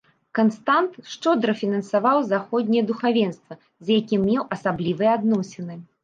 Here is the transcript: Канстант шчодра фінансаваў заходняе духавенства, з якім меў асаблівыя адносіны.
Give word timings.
Канстант 0.37 0.93
шчодра 1.15 1.53
фінансаваў 1.59 2.21
заходняе 2.31 2.81
духавенства, 2.91 3.57
з 3.89 3.99
якім 3.99 4.25
меў 4.31 4.43
асаблівыя 4.57 5.11
адносіны. 5.19 5.77